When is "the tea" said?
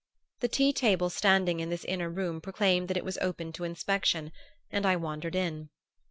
0.39-0.73